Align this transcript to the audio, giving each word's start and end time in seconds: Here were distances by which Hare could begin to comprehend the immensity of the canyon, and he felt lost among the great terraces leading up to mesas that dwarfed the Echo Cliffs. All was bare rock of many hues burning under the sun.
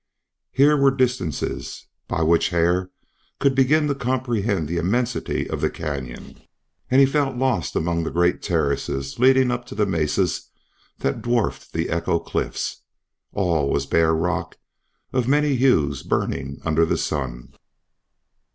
Here 0.51 0.75
were 0.75 0.89
distances 0.89 1.85
by 2.07 2.23
which 2.23 2.49
Hare 2.49 2.89
could 3.39 3.53
begin 3.53 3.87
to 3.87 3.93
comprehend 3.93 4.67
the 4.67 4.77
immensity 4.79 5.47
of 5.47 5.61
the 5.61 5.69
canyon, 5.69 6.41
and 6.89 6.99
he 6.99 7.05
felt 7.05 7.37
lost 7.37 7.75
among 7.75 8.03
the 8.03 8.09
great 8.09 8.41
terraces 8.41 9.19
leading 9.19 9.51
up 9.51 9.63
to 9.65 9.85
mesas 9.85 10.49
that 10.97 11.21
dwarfed 11.21 11.71
the 11.71 11.89
Echo 11.91 12.17
Cliffs. 12.19 12.81
All 13.33 13.69
was 13.69 13.85
bare 13.85 14.15
rock 14.15 14.57
of 15.13 15.27
many 15.27 15.53
hues 15.55 16.01
burning 16.01 16.59
under 16.65 16.83
the 16.83 16.97
sun. 16.97 17.53